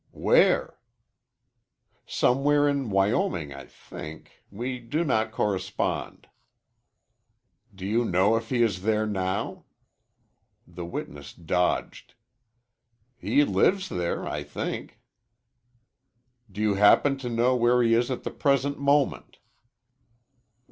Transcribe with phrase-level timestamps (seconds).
[0.13, 0.79] "Where?"
[2.07, 4.41] "Somewhere in Wyoming, I think.
[4.49, 6.27] We do not correspond."
[7.75, 9.65] "Do you know if he is there now?"
[10.65, 12.15] The witness dodged.
[13.15, 14.99] "He lives there, I think."
[16.51, 19.37] "Do you happen to know where he is at the present moment?"